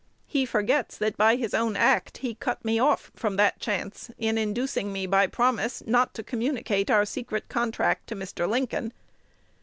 [0.25, 4.35] He forgets that by his own act he cut me off from that chance in
[4.35, 8.49] inducing me, by promise, not to communicate our secret contract to Mr.
[8.49, 8.93] Lincoln.